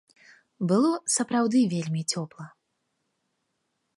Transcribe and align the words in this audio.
Было 0.71 0.91
сапраўды 1.15 1.59
вельмі 1.75 2.03
цёпла. 2.15 2.45